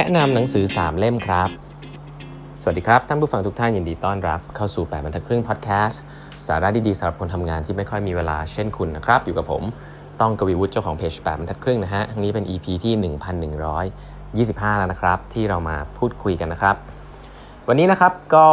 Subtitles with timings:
[0.00, 1.48] แนะนำหนังสือ 3 เล่มครับ
[2.60, 6.00] สวัสดีครับ ท่านผู้ฟังทุกท่านยินดีต้อนรับ เข้าสู่ 8บรรทัดครึ่งพอดแคสต์
[6.46, 9.62] สาระดีๆสำหรับคนทำงานที่ไม่ค่อยมีเวลาเช่นคุณนะครับ อยู่กับผม
[10.20, 12.94] ต้องกวีวุฒิเจ้าของเพจ8บรรทัดครึ่งนะฮะทั้งนี้เป็น EP ที่
[14.36, 16.76] 1125 แล้วนะครับ ที่เรามาพูดคุยกันนะครับ
[17.68, 18.46] วันนี้นะครับก็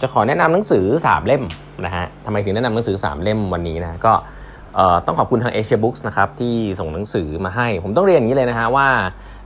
[0.00, 1.42] จะขอแนะนำหนังสือ 3 เล่ม
[1.84, 4.12] นะฮะทำไมถึงแนะนำหนังสือ 3 เล่มวันนี้นะก็
[5.06, 8.88] ต้องขอบคุณทาง Asia Books นะครับที่ส่งหนังสือมาให้ ผมต้องเรียนอย่างนี้เลยนะฮะว่า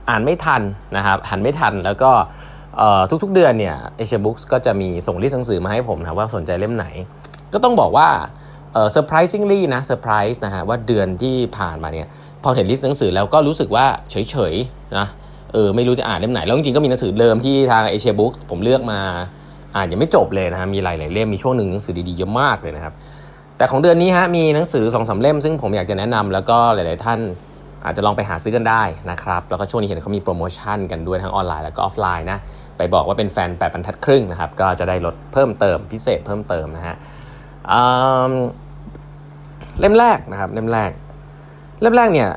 [0.09, 0.61] อ่านไม่ทัน
[0.97, 2.11] นะครับอ่านไม่ทันแล้วก็
[3.23, 6.85] ทุกๆเดือนเนี่ย Asia Books ก็จะมีส่ง list หนังสือมาให้ผมนะว่าสนใจเล่มไหน
[7.53, 8.07] ก็ต้องบอกว่า
[8.73, 12.07] surprisingly นะเซอร์ไพรส์นะฮะว่าเดือนที่ผ่านมาเนี่ย
[12.43, 15.07] พอเห็น list หนังสือแล้วก็รู้สึกว่าเฉยๆนะ
[15.53, 18.99] เออไม่รู้จะอ่านเล่มไหน แล้วจริงๆก็มีหนังสือเดิมที่ทาง Asia Books ผมเลือกมา
[19.75, 22.93] อ่านยังไม่จบเลยนะฮะมีหลายๆเล่มมีช่วงหนึ่งหนังสือดีๆเยอะมากเลยนะครับ
[23.57, 27.19] แต่ของเดือนนี้ฮะมีหนังสือสองสามเล่มซึ่งผมอยากจะแนะนำแล้วก็หลาย ๆ ท่าน
[27.85, 32.39] อาจจะลองไปหาซื้อกันได้นะครับ แล้วก็ช่วงนี้เห็นเขามีโปรโมชั่นกันด้วยทั้งออนไลน์แล้วก็ออฟไลน์นะ
[32.77, 36.95] ไปบอกว่าเป็นแฟน8บรรทัดครึ่งนะครับ ก็จะได้ลดเพิ่มเติมพิเศษเพิ่มเติมนะฮะ
[39.79, 40.91] เล่มแรกนะครับ เล่มแรก
[41.81, 42.29] เล่มแรกเนี่ย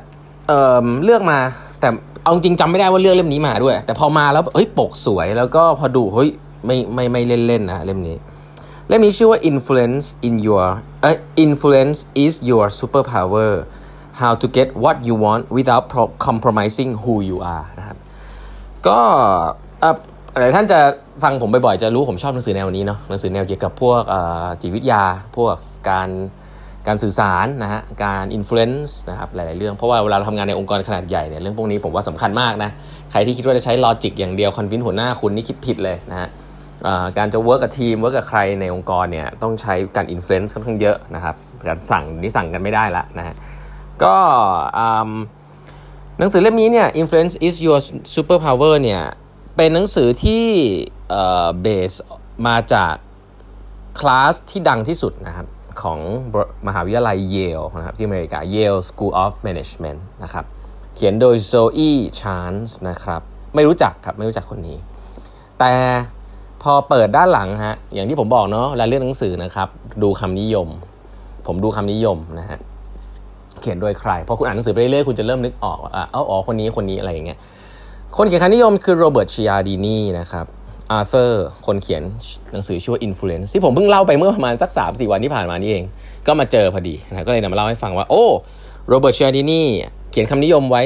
[0.47, 1.39] เลือกมา
[1.79, 1.89] แต่
[2.23, 6.29] เอาจริงจำไม่ได้ว่าเลือกเล่มนี้มาด้วย แต่พอมาแล้วเฮ้ยปกสวยแล้วก็พอดูเฮ้ย
[6.65, 8.17] ไม่ไม่ไม่เล่นเล่นนะเล่มนี้
[8.87, 10.67] เล่มนี้ชื่อว่า influence in your
[11.01, 13.51] เอ่อ influence is your superpower
[14.21, 15.85] how to get what you want without
[16.27, 17.97] compromising who you are นะครับ
[18.87, 18.99] ก็
[20.39, 20.79] หลายท่านจะ
[21.23, 24.01] ฟังผมบ่อยๆจะรู้ผมชอบหนังสือแนวนี้เนาะหนังสือแนวเกี่ยวกับพวก
[24.61, 25.03] จิตวิทยา
[25.37, 25.55] พวก
[25.89, 26.09] การ
[26.87, 32.69] การสื่อสารนะฮะการ influence นะครับหลายๆเรื่อง เพราะว่าเวลาเราทำงานในองค์กรขนาดใหญ่เนี่ยเรื่องพวกนี้ผมว่าสำคัญมากนะ
[33.11, 36.29] ใครที่คิดว่าจะใช้ logic อย่างเดียว convince หัวหน้าคุณนี่คิดผิดเลยนะฮะ
[37.17, 41.35] การจะ work กับทีม work กับใครในองค์กรเนี่ยต้องใช้การ influence ค่อนข้างเยอะนะครับ
[41.67, 43.35] การสั่งนี่สั่งกันไม่ได้ละนะฮะ
[44.03, 44.17] ก็
[46.17, 47.79] หนังสือเล่มนี้เนี่ย Influence is your
[48.15, 49.01] superpower เนี่ย
[49.55, 50.45] เป็นหนังสือที่
[51.61, 51.93] base
[52.47, 52.93] มาจาก
[53.99, 55.47] คลาสที่ดังที่สุดนะครับ
[55.81, 55.99] ของ
[56.67, 60.45] มหาวิทยาลัยเยลนะครับที่อเมริกา Yale School of Management นะครับ
[60.95, 63.21] เขียนโดย Zoe Chance นะครับ
[63.55, 64.77] ไม่รู้จักครับไม่รู้จักคนนี้
[65.59, 65.73] แต่
[66.61, 69.69] พอเปิดด้านหลังฮะอย่างที่ผมบอกเนาะเวลาเลือกหนังสือนะครับ
[70.03, 70.67] ดูคำนิยม
[71.47, 72.59] ผมดูคำนิยมนะฮะ
[73.69, 77.37] ขียนโดยใครพอคุณอ่านหนังสือไปเรื่อยๆคุณจะเริ่มนึกออกว่าเอออ๋อคนนี้คนนี้อะไรอย่างเงี้ย
[78.17, 80.45] คนเขียนคำนิยมคือโรเบิร์ตชิอาดีนีนะครับ
[80.91, 82.03] อาร์เธอร์คนเขียน
[82.51, 85.83] หนังสือชื่อว่า Influence ที่ผมเพิ่งเล่าไปเมื่อประมาณสัก 3-4 วันที่ผ่านมานี่เอง
[86.27, 88.25] ก็มาเจอพอดีนะก็เลยนำมาเล่าให้ฟังว่า โอ้
[88.87, 89.61] โรเบิร์ตชิอาดีนี
[90.11, 90.81] เขียนคำนิยมไว้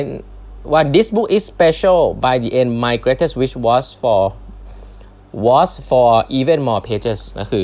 [0.72, 4.22] ว่า this book is special by the end my greatest wish was for
[5.48, 7.64] was for even more pages นะคือ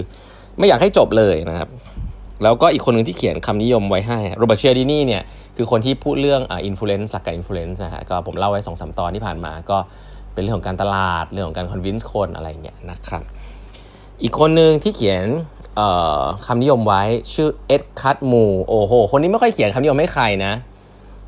[0.58, 1.70] ไม่อยากให้จบเลยนะครับ
[2.44, 5.24] แล้วก็อีกคนหนึ่งที่เขียนคำนิยมไว้ให้โรเบิร์ตเชียดินี่เนี่ย
[5.58, 9.78] คือคนที่พูดเรื่องอ่า influence หลักการ influence นะฮะก็ผมเล่าไว้สองสามตอนที่ผ่านมาก็
[10.34, 13.24] เป็นเรื่องของการตลาดเรื่องของการ convince คนอะไรเงี้ยนะครับ
[14.24, 15.26] อีกคนหนึ่งที่เขียน
[16.46, 20.54] คำนิยมไว้ชื่อ Ed Catmull โอ้โหคนนี้ไม่ค่อยเขียนคำนิยมให้ใครนะ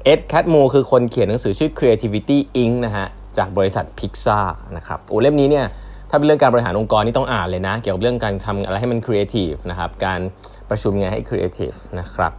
[0.05, 2.73] Ed Catmull คือคนเขียนหนังสือชื่อ Creativity Inc.
[2.85, 3.07] นะฮะ
[3.37, 5.65] จากบริษัท Pixar นะครับโอ้เล่มนี้เนี่ย
[6.11, 10.19] ถ้าเป็นเรื่องการบริหารองค์กรนี่ต้องอ่านเลยนะ เกี่ยวกับเรื่องการทำอะไรให้มันครีเอทีฟนะครับ การ
[10.69, 12.31] ประชุมไงให้ครีเอทีฟนะครับ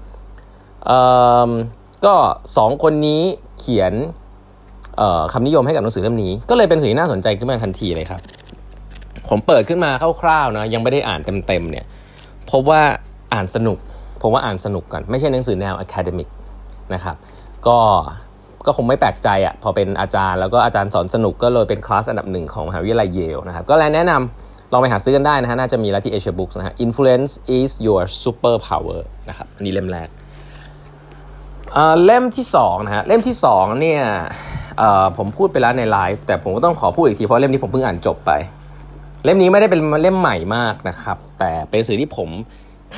[2.05, 2.15] ก็
[2.57, 3.23] สองคนนี้
[3.59, 3.93] เขียน
[5.33, 8.21] คำนิยมให้กับหนังสือเล่มนี้ ก็เลยเป็นสิ่งที่น่าสนใจขึ้นมาทันทีเลยครับ
[9.29, 9.91] ผมเปิดขึ้นมา
[10.23, 11.85] คร่าวๆนะยังไม่ได้อ่านเต็มๆเนี่ย
[12.51, 12.83] พบว่า
[13.35, 13.79] อ่านสนุก
[14.23, 16.29] ผมว่าอ่านสนุกกันไม่ใช่หนังสือแนว academic
[16.95, 17.17] นะครับ
[17.67, 17.79] ก็
[18.67, 30.09] ก็คงไม่แปลกใจอ่ะพอเป็นอาจารย์แล้วก็อาจารย์สอนสนุกก็เลยเป็นคลาสอันดับหนึ่งของมหาวิทยาลัยเยลนะครับก็เลยแนะนำลองไปหาซื้อกันได้นะฮะน่าจะมีแล้วที่ Asia Books นะฮะ Influence is your superpower นะครับอันนี้เล่มแรก
[32.05, 34.03] เล่มที่2นะฮะเล่มที่2เนี่ย
[35.17, 38.33] ผมพูดไปแล้วในไลฟ์แต่ผมก็ต้องขอพูดอีกทีเพราะเล่มนี้ผมเพิ่งอ่านจบไป
[39.25, 42.29] เล่มนี้ไม่ได้เป็นเล่มใหม่มากนะครับ แต่เป็นเล่มที่ผม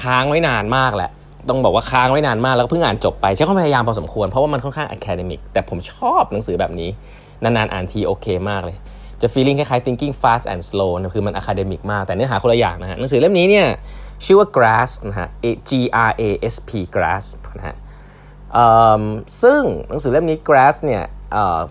[0.00, 1.10] ค้างไว้นานมากแหละ
[1.48, 6.90] ต้องบอกว่าค้างไว้นานมาก แล้วเพิ่งอ่านจบไปใช้ความพยายามพอสมควร เพราะว่ามันค่อนข้าง academic แต่ผมชอบหนังสือแบบนี้
[7.42, 8.76] นานๆอ่านทีโอเคมากเลย
[9.22, 13.66] จะ feeling คล้ายๆ thinking fast and slow นะคือมัน academic มาก แต่เนื้อหาคนละอย่างนะฮะหนังสือเล่มนี้เนี่ย
[14.24, 15.28] ชื่อว่า grasp นะฮะ
[15.68, 15.70] G
[16.08, 16.22] R A
[16.52, 17.76] S P grasp นะฮะ
[19.42, 21.04] ซึ่งหนังสือเล่มนี้ grasp เนี่ย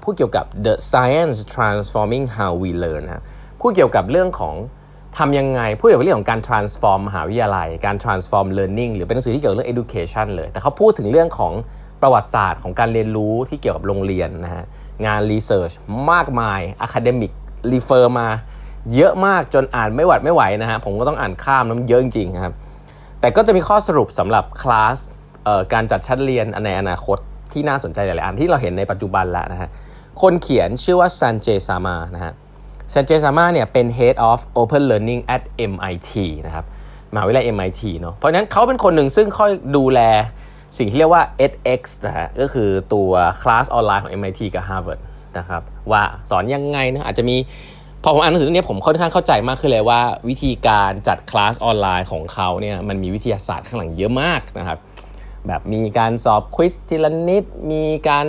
[0.03, 3.23] พูดเกี่ยวกับ the science transforming how we learn นะ
[3.61, 4.55] พูดเกี่ยวกับเรื่องของ
[5.17, 11.53] ทำยังไงพูดเกี่ยวกับเรื่องของการ transform มหาวิทยาลัย การ transform learning หรือเป็นหนังสือที่เกี่ยวกับเรื่อง education เลย แต่เขาพูดถึงเรื่องของ
[12.01, 14.63] ประวัติศาสตร์ของการเรียนรู้ที่เกี่ยวกับโรงเรียนนะฮะ
[15.05, 15.73] งาน research
[16.11, 17.31] มากมาย academic
[17.71, 18.27] refer มา
[18.95, 22.53] เยอะมากจนอ่านไม่หวัดไม่ไหวนะฮะผมก็ต้องอ่านข้ามน้ำเยอะจริงๆครับ
[23.19, 24.97] แต่ก็จะมีข้อสรุปสำหรับคลาส
[25.73, 27.17] การจัดชั้นเรียนในอนาคต
[27.53, 29.69] ที่น่าสนใจหลายๆอันที่เราเห็นในปัจจุบันแล้วนะฮะ
[30.21, 32.33] คนเขียนชื่อว่าซันเจซามานะฮะ
[32.91, 36.11] ซันเจซามาเนี่ยเป็น Head of Open Learning at MIT
[36.45, 36.65] นะครับ
[37.13, 39.99] มหาวิทยาลัย MIT เนาะเพราะฉะนั้นเขาเป็นคนหนึ่งซึ่งค่อยดูแล
[40.77, 45.01] สิ่งที่เรียกว่า edX นะฮะก็คือตัวคลาสออนไลน์ของ MIT กับ Harvard
[45.37, 47.37] นะครับว่าสอนยังไงนะอาจจะมี
[48.03, 54.77] พอผมอ่านหนังสือเรื่องนี้ผมค่อนข้างเข้าใจมากขึ้นเลยว่า วิธีการจัดคลาสออนไลน์ของเขาเนี่ยมันมีวิทยาศาสตร์ข้างหลังเยอะมากนะครับ
[55.47, 58.27] แบบมีการสอบ quiz ทีละนิดมีการ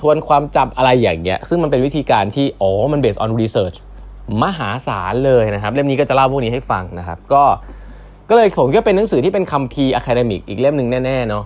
[0.00, 3.76] ทวนความจำอะไรอย่างเงี้ยซึ่งมันเป็นวิธีการที่อ๋อมัน based on research
[4.42, 7.42] มหาศาลเลยนะครับ เล่มนี้ก็จะเล่าพวกนี้ให้ฟังนะครับ ก็
[8.28, 11.44] ก็เลยผมก็เป็นหนังสือที่เป็นคัมภีร์ academic อีกเล่มหนึ่งแน่ๆเนาะ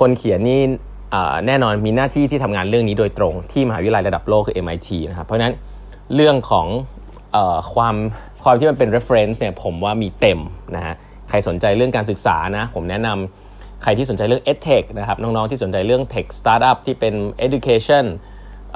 [0.00, 0.60] คนเขียนนี่
[1.46, 5.54] แน่นอนมีหน้าที่ที่ทำงานเรื่องนี้โดยตรงที่มหาวิทยาลัยระดับโลกคือ MIT นะครับเพราะฉะนั้น
[6.14, 6.66] เรื่องของ
[7.36, 7.38] อ
[7.74, 7.94] ความ
[8.42, 10.40] ความที่มันเป็น reference เนี่ยผมว่ามีเต็ม
[10.76, 10.94] นะฮะ
[11.28, 13.43] ใครสนใจเรื่องการศึกษานะผมแนะนำ
[13.84, 17.14] ใครที่สนใจเรื่อง edtech นะครับน้องๆที่สนใจเรื่อง tech startup ที่เป็น
[17.46, 18.04] education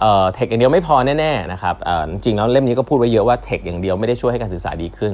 [0.00, 1.76] เอ่อ tech อย่างเดียวไม่พอแน่ๆนะครับ
[2.10, 5.12] จริงๆแล้วเล่มนี้ก็พูดไว้เยอะว่า tech อย่างเดียวไม่ได้ช่วยให้การศึกษาดีขึ้น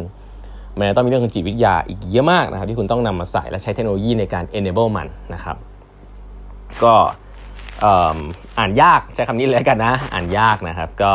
[0.77, 5.57] มันต้องมีเรื่องของจิตวิทยาอีกเยอะมากนะครับที่คุณต้องนำมาใส่และใช้เทคโนโลยีในการ enable มันนะครับ
[6.83, 6.95] ก็
[8.59, 11.13] อ่านยากใช้คำนี้เลยกันนะ อ่านยากนะครับ ก็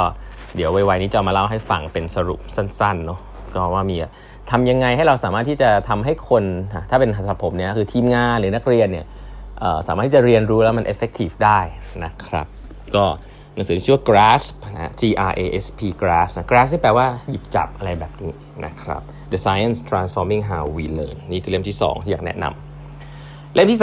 [0.55, 3.19] เดี๋ยวไวๆนี้จะมาเล่าให้ฟังเป็นสรุปสั้นๆเนาะ
[3.55, 3.97] ก็ว่ามี
[4.51, 6.44] ทำยังไงให้เราสามารถที่จะทำให้คน
[6.90, 9.06] ถ้าเป็นสำหรับผมเนี่ยคือทีมงานหรือนักเรียนเนี่ย
[9.88, 11.60] สามารถที่จะเรียนรู้แล้วมัน effective ได้
[12.04, 12.48] นะครับ
[12.96, 13.06] ก็
[13.56, 18.34] หนังสือชื่อว่า grasp นะ G R A S P grasp นะ grasp ที่แปลว่าหยิบจับอะไรแบบนี้
[18.66, 19.01] นะครับ
[19.31, 23.80] The Science Transforming How We Learn นี่คือเล่มที่ 2 ที่อยากแนะนำเล่มที่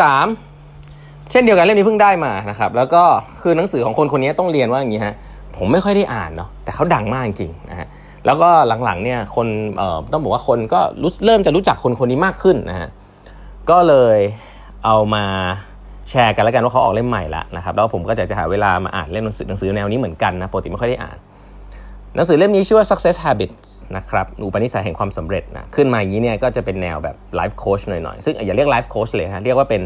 [0.63, 3.03] 3 เช่นเดียวกันเล่มนี้เพิ่งได้มานะครับ แล้วก็
[3.43, 5.15] คือหนังสือของคนคนนี้ต้องเรียนว่าอย่างนี้ฮะ
[5.57, 7.89] ผมไม่ค่อยได้อ่านเนาะแต่เขาดังมากจริงนะฮะ
[8.27, 8.51] แล้วก็
[8.85, 10.81] หลังๆเนี่ยคนเอ่อต้องบอกว่าคนก็
[11.25, 12.89] เริ่มจะรู้จักคนคนนี้มากขึ้นนะฮะ
[13.71, 14.19] ก็เลย
[14.85, 15.25] เอามา
[16.11, 21.19] แชร์กันแล้วกันว่าเขาออกเล่มใหม่ล้วนะครับแล้วผมก็จะจะหาเวลามาอ่านเล่มหนังสือหนังสือแนวนี้เหมือนกันนะปกติไม่ค่อยได้อ่าน
[22.15, 29.83] หนังสือเล่มนี้ชื่อว่า success habits นะครับอุปนิสัยแห่งความสำเร็จนะขึ้นมาอย่างนี้เนี่ยก็จะเป็นแนวแบบ life coach หน่อยๆ ซึ่งอย่าเรียก life coach เลยนะเรียกว่าเป็น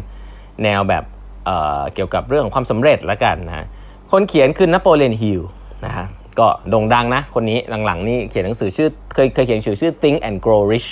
[0.65, 1.49] แนวแบบ
[1.95, 3.67] เกี่ยวกับเรื่องของความสำเร็จแล้วกันนะ
[4.13, 5.41] คนเขียนคือนโปเลียนฮิล
[5.87, 6.07] นะฮะ
[6.39, 10.89] ก็โด่งดังนะคนนี้หลังๆนี่เขียนหนังสือชื่อเคยเคยเขียนหนังสือชื่อ think and grow rich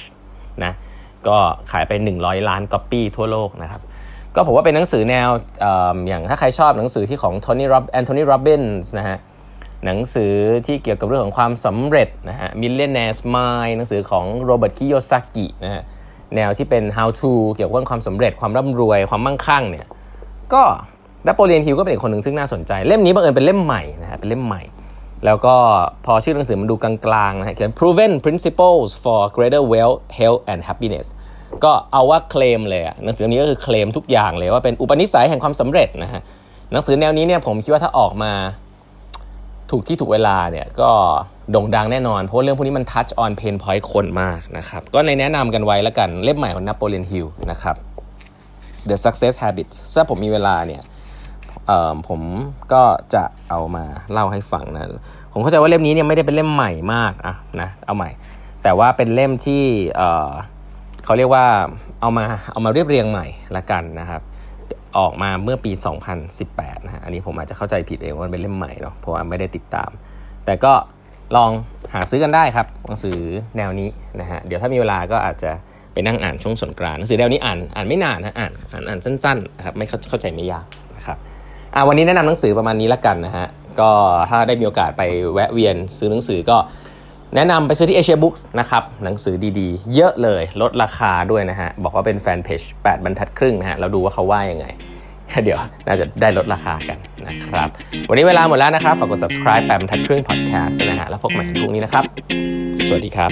[0.64, 0.72] นะ
[1.28, 1.36] ก็
[1.72, 3.80] ขายไป 100 ล้านก๊อปปี้ทั่วโลกนะครับ
[4.34, 5.28] ก็ผมว่าเป็นหนังสือแนว
[5.64, 5.66] อ
[6.08, 9.18] อย่างถ้าใครชอบหนังสือที่ของโทนี่ร็อบแอนโทนีโรบินส์นะฮะ
[9.84, 10.34] หนังสือ
[10.66, 15.82] ที่เกี่ยวกับเรื่องของความสำเร็จนะฮะ Millionaire's Mind หนังสือของโรเบิร์ตคิโยซากินะฮะ
[16.34, 19.86] แนวที่เป็น how to เกี่ยวกับความสำเร็จความร่ำรวยความมั่งคั่งเนี่ย
[20.54, 20.62] ก็
[21.26, 24.62] ดับโปเลียนฮิลก็เป็นอีกคนหนึ่งซึ่งน่าสนใจ เล่มนี้บังเอิญเป็นเล่มใหม่นะฮะเป็นเล่มใหม่
[25.24, 25.56] แล้วก็
[26.06, 26.94] พอชื่อหนังสือมันดูกลา
[27.28, 31.06] งๆนะฮะเขียน proven principles for greater wealth health and happiness
[31.64, 36.22] ก็เอาว่าเคลมเลยอะหนังสือเล่มนี้ก็คือเคลมทุกอย่างเลยว่าเป็นอุปนิสัยแห่งความสำเร็จนะฮะ
[36.72, 38.32] หนังสือแนวนี้เนี่ยผมคิดว่าถ้าออกมา
[39.70, 40.90] ถูกที่ถูกเวลาเนี่ยก็
[41.50, 47.76] โด่งดังแน่นอน เพราะเรื่องพวกนี้มันทัชออนเพนพอยต์คนมากนะครับ ก็ในแนะนำกันไว้แล้วกันเล่มใหม่ของนโปเลียนฮิลนะครับ
[48.88, 50.82] The Success Habits ถ้าผมมีเวลาเนี่ย
[52.08, 52.20] ผม
[52.72, 52.82] ก็
[53.14, 54.82] จะเอามาเล่าให้ฟังนะ
[55.32, 58.10] ผมเข้าใจว่าเล่มนี้เนี่ยไม่ได้เป็นเล่มใหม่มากอะนะเอาใหม่
[58.62, 59.62] แต่ว่าเป็นเล่มที่
[61.04, 61.46] เขาเรียกว่า
[62.00, 64.22] เอามาเอามาเรียบเรียงใหม่ละกันนะครับ
[64.98, 65.72] ออกมาเมื่อปี
[66.28, 69.90] 2018นะฮะอันนี้ผมอาจจะเข้าใจผิดเองว่ามันเป็นเล่มใหม่เนาะเพราะว่าไม่ได้ติดตาม
[70.44, 70.72] แต่ก็
[71.36, 71.50] ลอง
[71.94, 73.18] หาซื้อกันได้ครับหนังสือ
[73.56, 73.88] แนวนี้
[74.20, 75.50] นะฮะเดี๋ยวถ้ามีเวลาก็อาจจะ
[75.92, 81.18] ไปนั่งอ่านช่วงสนกรานหนังสือแนวนี้อ่านอ่านไม่นานนะอ่านอ่านอ่านสั้นๆนะครับไม่เข้าใจไม่ยากนะครับ
[81.78, 83.46] อ่าวันนี้แนะนำหนังสือประมาณนี้ละกันนะฮะ
[83.80, 83.90] ก็
[84.30, 86.56] ถ้าได้มีโอกาสไปแวะเวียนซื้อหนังสือก็
[87.34, 94.66] แนะนำไปซื้อที่ Asia Books นะครับ หนังสือดีๆ เยอะเลยลดราคาด้วยนะฮะ บอกว่าเป็นแฟนเพจ8บรรทัดครึ่งนะฮะ เราดูว่าเขาว่ายังไง
[95.44, 97.68] เดี๋ยวน่าจะได้ลดราคากันนะครับ
[98.08, 102.04] วันนี้เวลาหมดแล้วนะครับ ฝากกด subscribe แปมทัดครึ่ง podcast นะฮะ แล้วพบใหม่พรุ่งนี้นะครับ
[102.86, 103.30] สวัสดีครับ